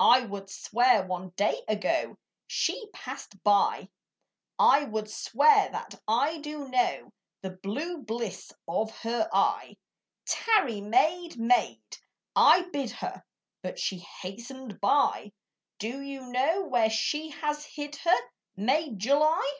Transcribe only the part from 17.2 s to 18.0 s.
has hid